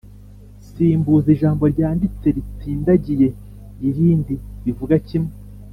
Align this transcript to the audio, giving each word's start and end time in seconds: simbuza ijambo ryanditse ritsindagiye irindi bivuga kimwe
simbuza 0.67 1.27
ijambo 1.35 1.63
ryanditse 1.73 2.27
ritsindagiye 2.35 3.27
irindi 3.87 4.33
bivuga 4.63 4.95
kimwe 5.07 5.33